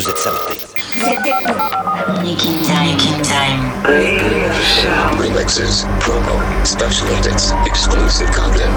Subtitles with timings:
[0.00, 0.58] Vous êtes saboté.
[2.22, 3.60] Nicking time, nicking time.
[5.18, 8.72] Remixes, promo, special edits, exclusive content.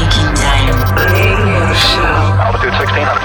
[0.00, 0.72] Nicking time.
[2.40, 3.20] Altitude 1600.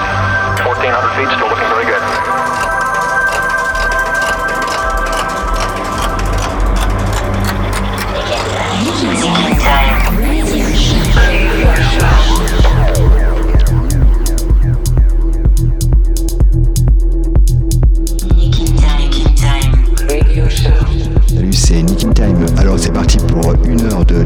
[0.60, 2.29] 1400 feet, still looking very good.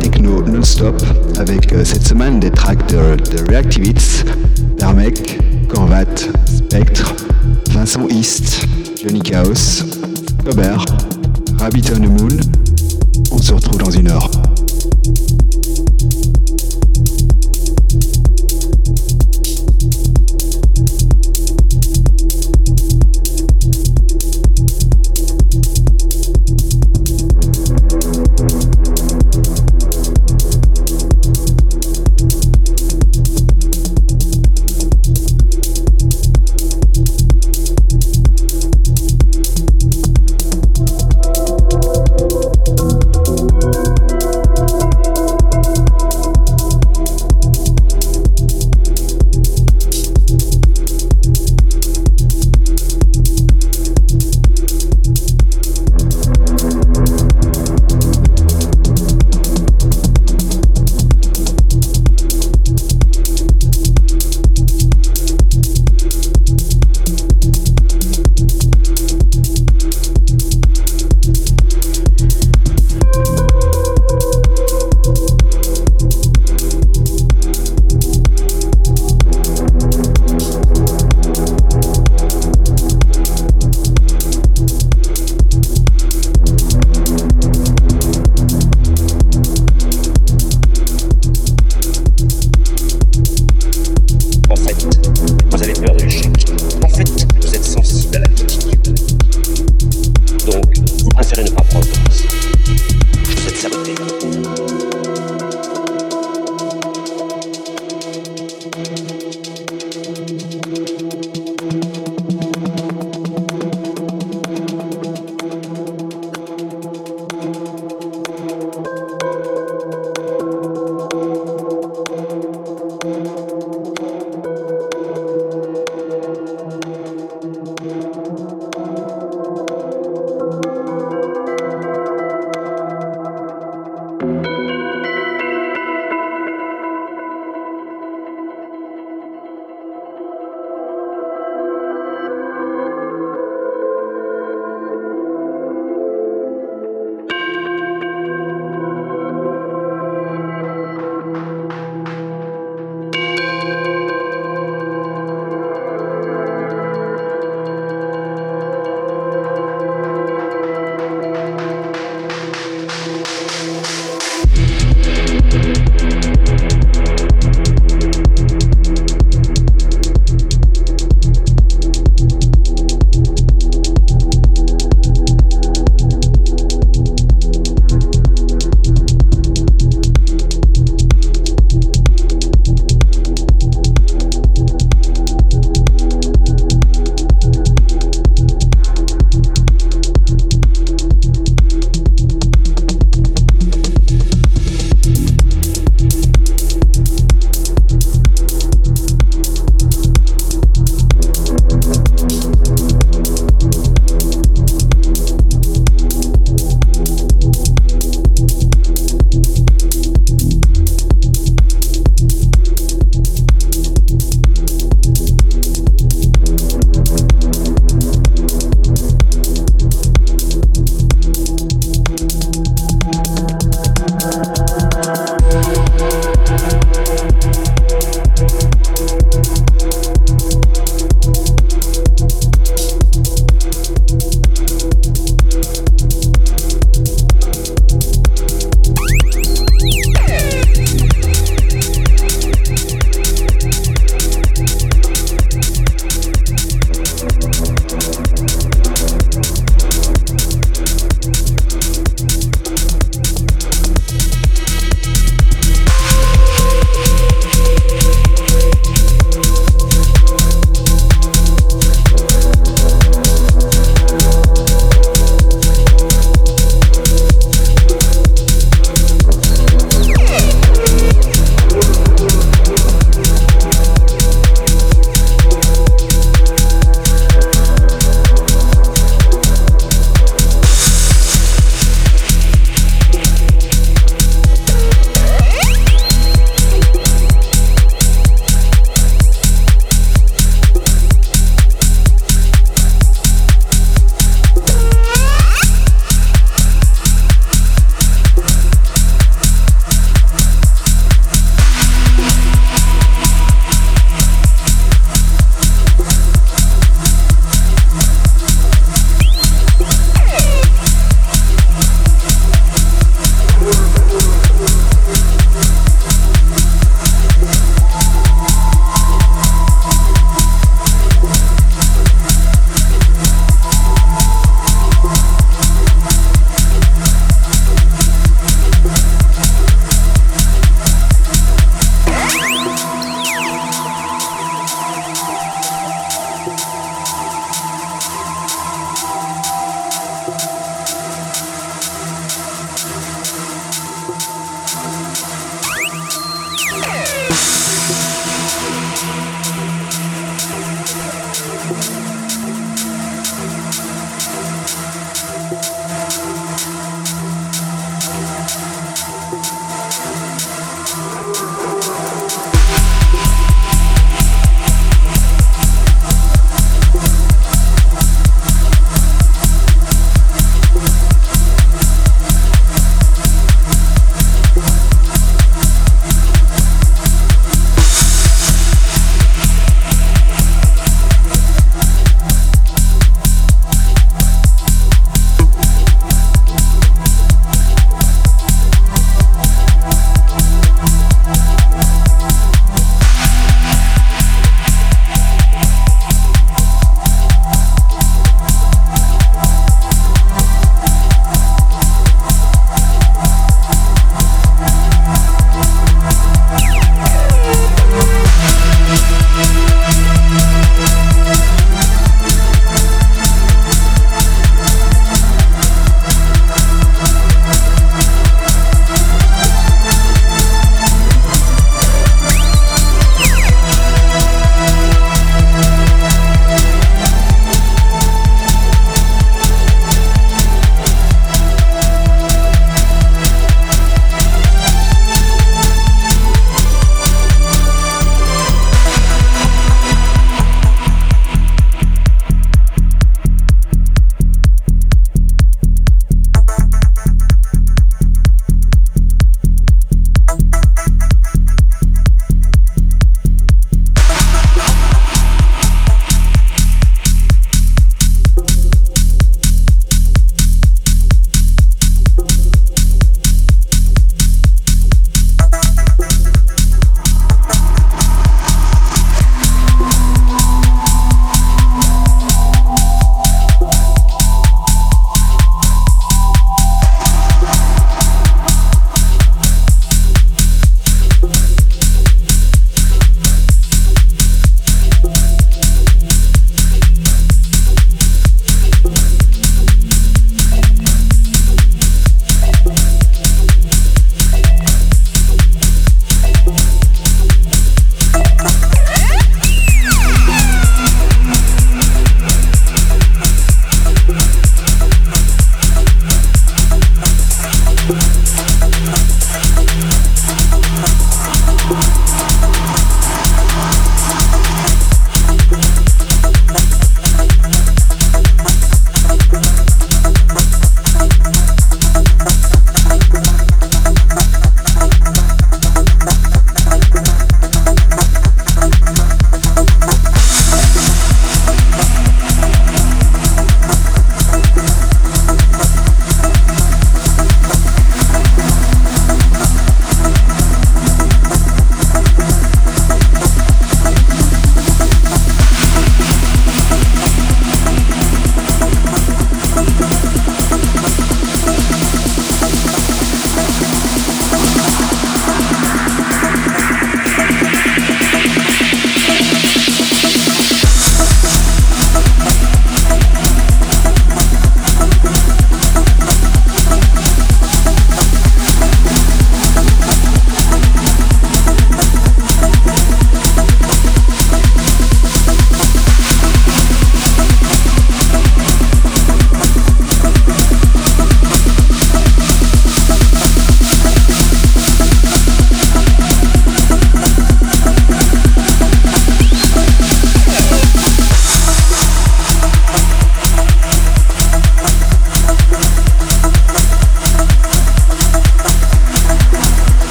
[0.00, 1.02] Techno non-stop
[1.38, 4.24] avec euh, cette semaine des tracks de, de Reactivits,
[4.78, 6.04] Darmek, Corvat,
[6.46, 7.14] Spectre,
[7.70, 8.66] Vincent East,
[9.02, 9.84] Johnny Chaos,
[10.44, 10.84] Cobert,
[11.58, 12.38] Rabbit on the Moon.
[13.32, 14.30] On se retrouve dans une heure.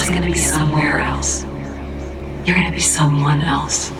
[0.00, 1.44] just going to be somewhere else.
[2.46, 3.90] You're going to be someone else.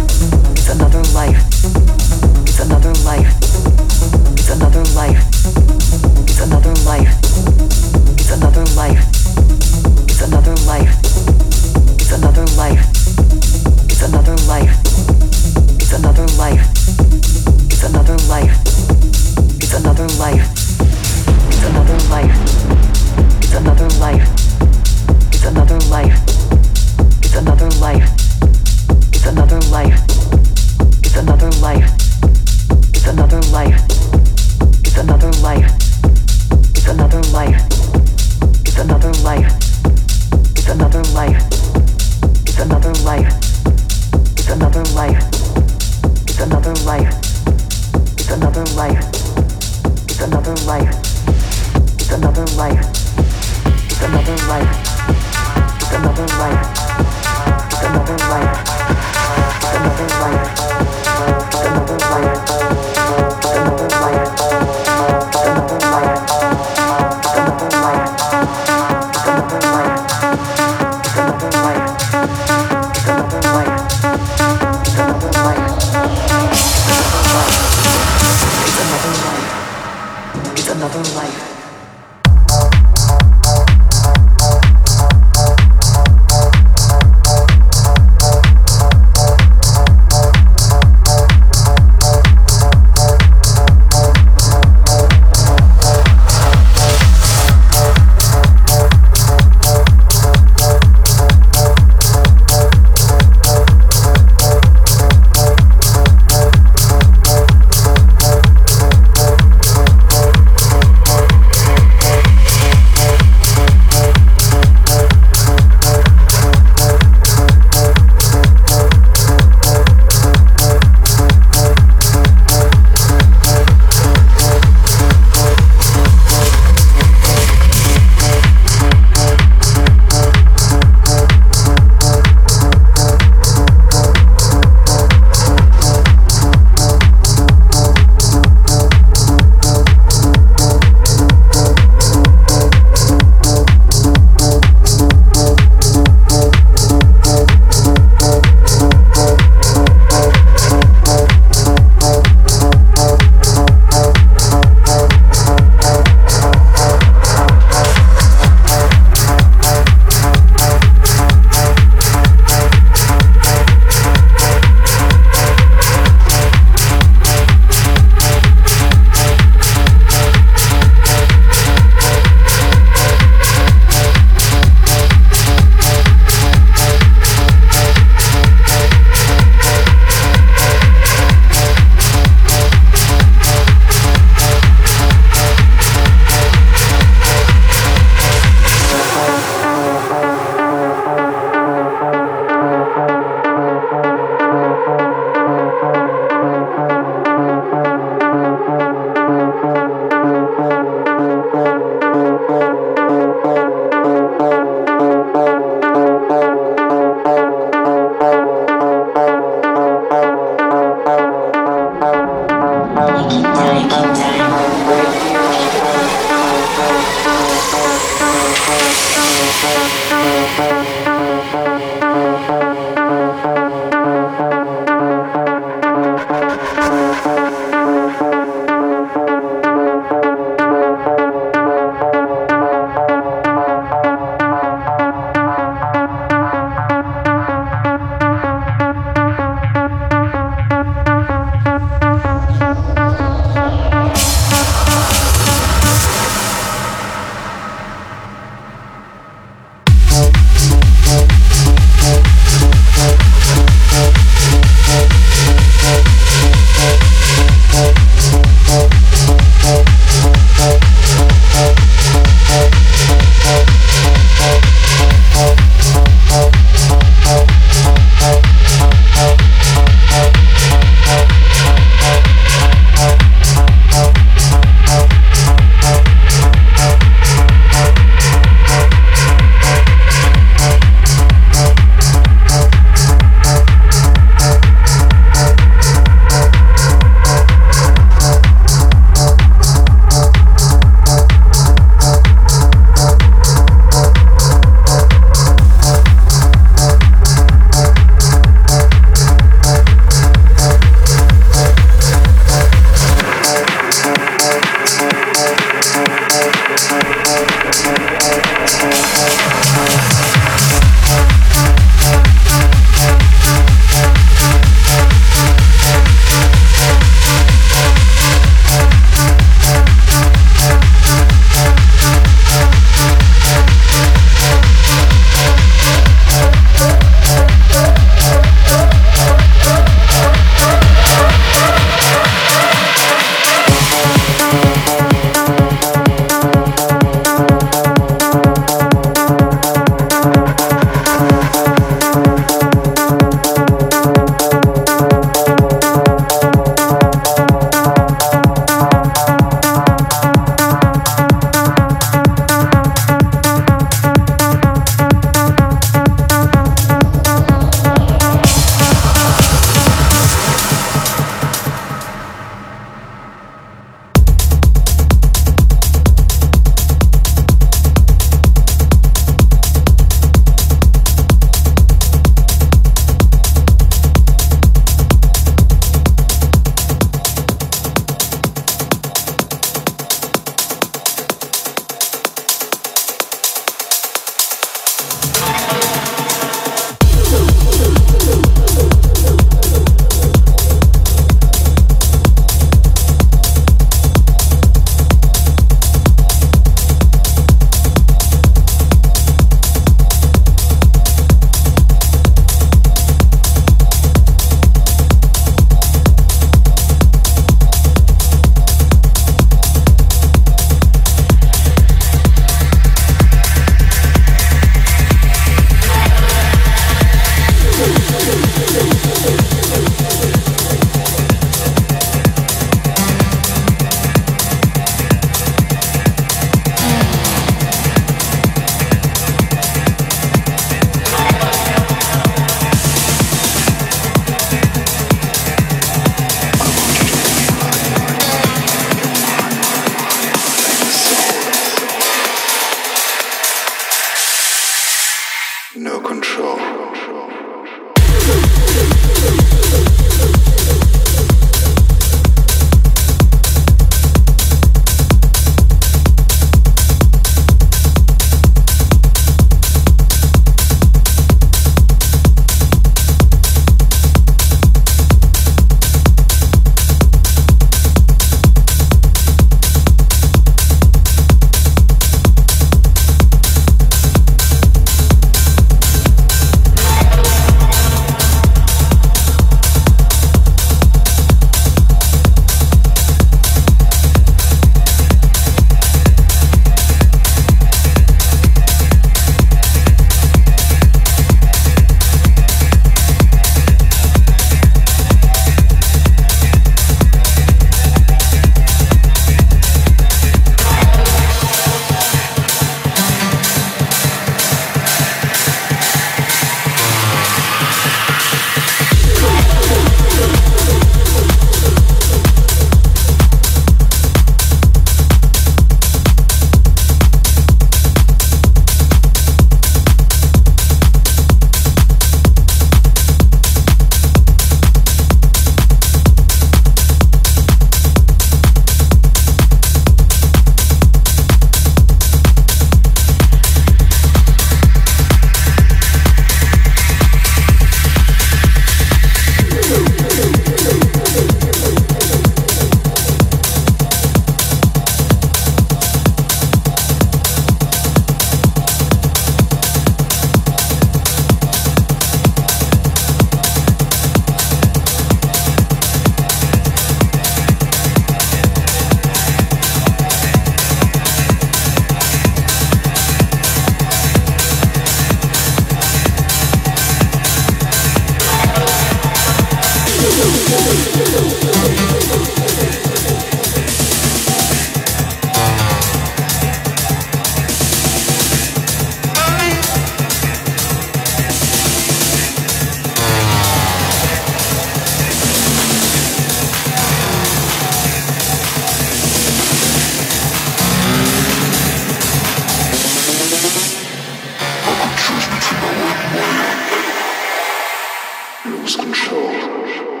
[599.11, 600.00] Show.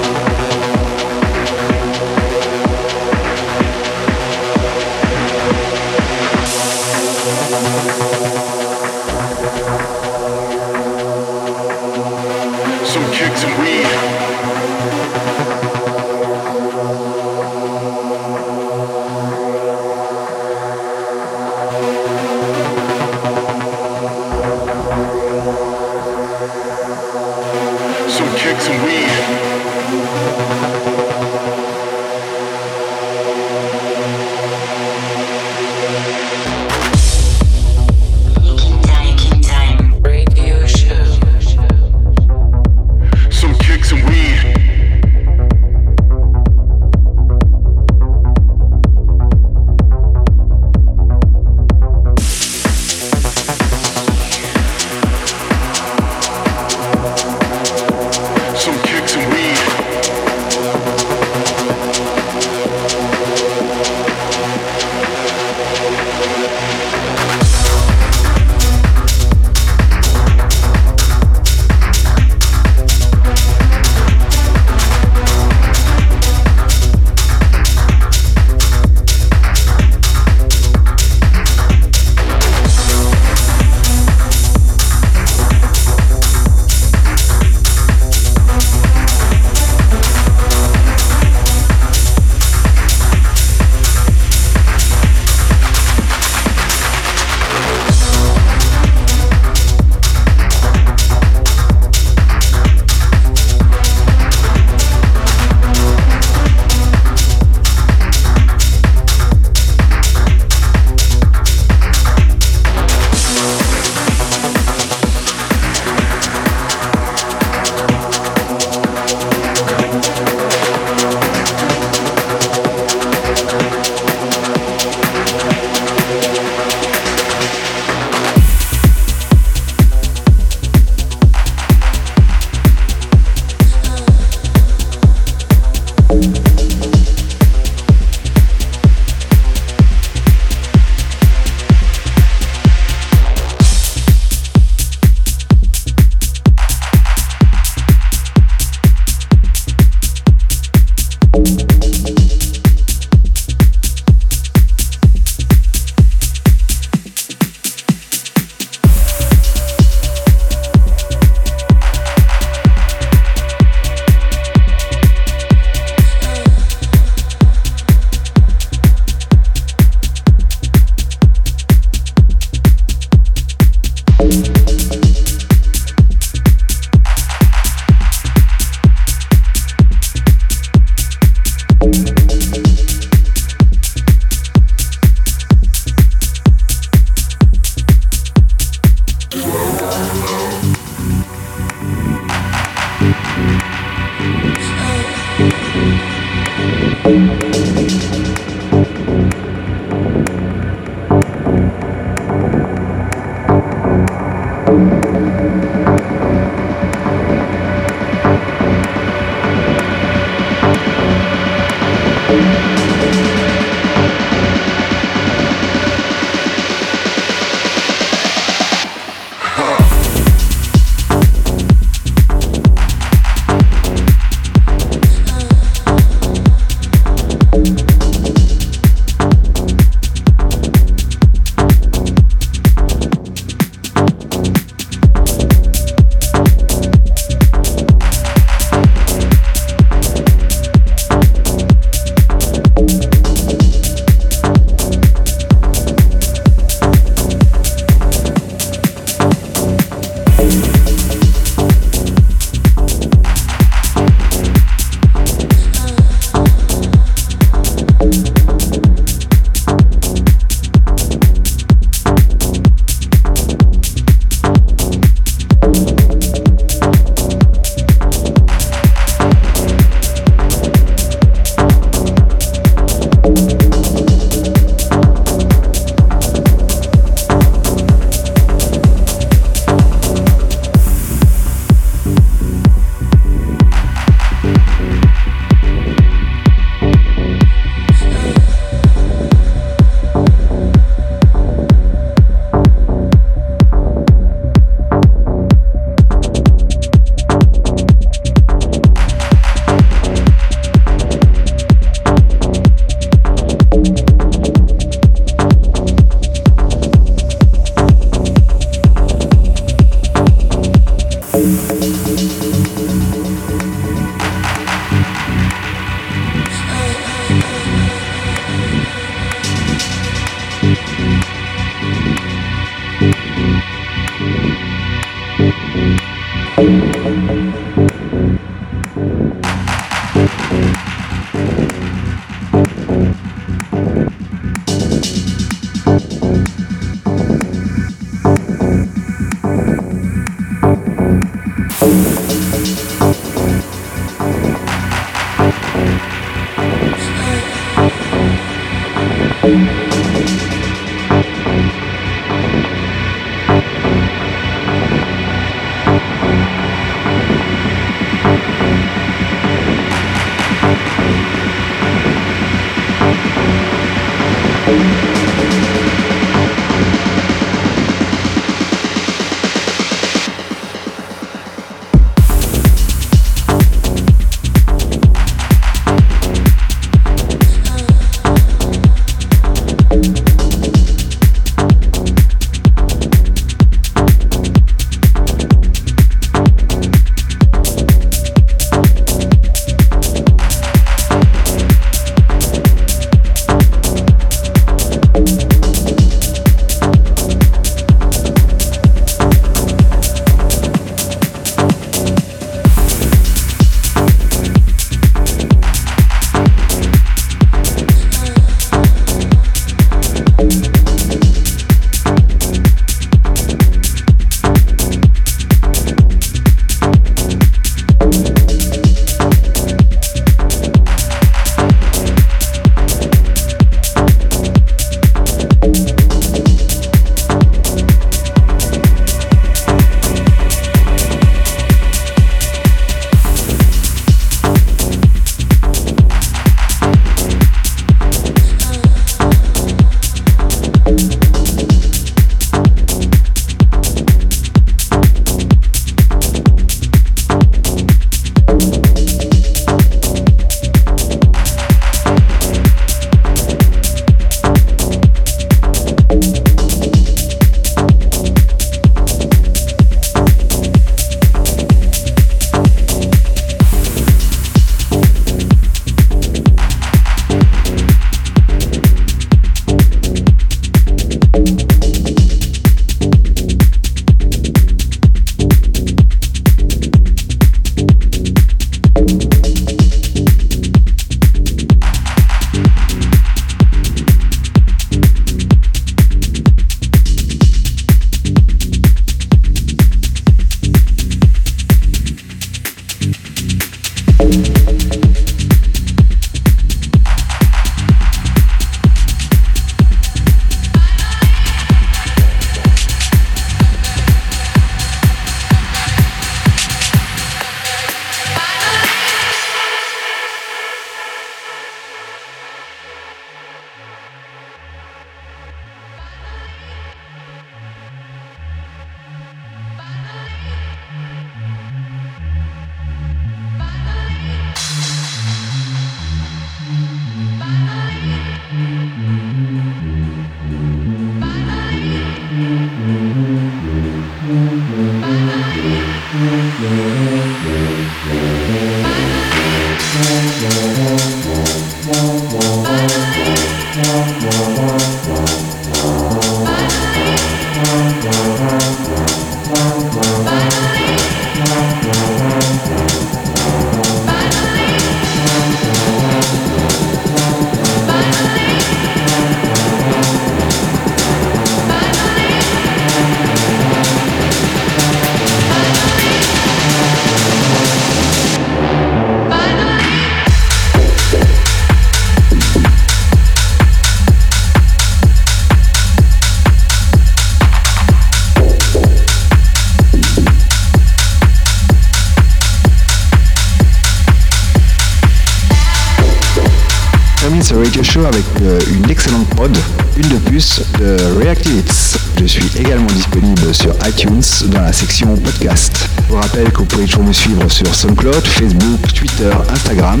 [597.12, 600.00] Suivre sur SoundCloud, Facebook, Twitter, Instagram.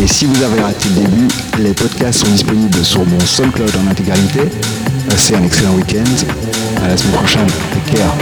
[0.00, 1.28] Et si vous avez raté le début,
[1.58, 4.40] les podcasts sont disponibles sur mon SoundCloud en intégralité.
[5.08, 6.04] Passez un excellent week-end.
[6.82, 7.46] À la semaine prochaine.
[7.86, 8.14] Take care.